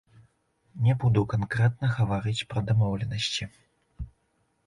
Не 0.87 0.93
буду 1.01 1.21
канкрэтна 1.33 1.91
гаварыць 1.99 2.47
пра 2.53 2.63
дамоўленасці. 2.69 3.43